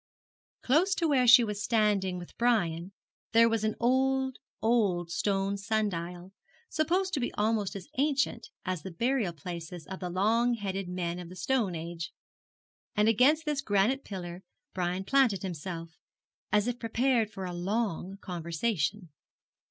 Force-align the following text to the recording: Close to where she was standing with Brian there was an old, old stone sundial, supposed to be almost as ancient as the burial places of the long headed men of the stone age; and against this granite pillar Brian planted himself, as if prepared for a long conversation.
Close 0.63 0.95
to 0.95 1.07
where 1.07 1.27
she 1.27 1.43
was 1.43 1.61
standing 1.63 2.17
with 2.17 2.35
Brian 2.39 2.91
there 3.33 3.47
was 3.47 3.63
an 3.63 3.75
old, 3.79 4.37
old 4.59 5.11
stone 5.11 5.57
sundial, 5.57 6.33
supposed 6.69 7.13
to 7.13 7.19
be 7.19 7.31
almost 7.35 7.75
as 7.75 7.87
ancient 7.99 8.49
as 8.65 8.81
the 8.81 8.89
burial 8.89 9.31
places 9.31 9.85
of 9.85 9.99
the 9.99 10.09
long 10.09 10.55
headed 10.55 10.87
men 10.89 11.19
of 11.19 11.29
the 11.29 11.35
stone 11.35 11.75
age; 11.75 12.11
and 12.95 13.07
against 13.09 13.45
this 13.45 13.61
granite 13.61 14.03
pillar 14.03 14.41
Brian 14.73 15.03
planted 15.03 15.43
himself, 15.43 15.99
as 16.51 16.67
if 16.67 16.79
prepared 16.79 17.29
for 17.29 17.45
a 17.45 17.53
long 17.53 18.17
conversation. 18.21 19.09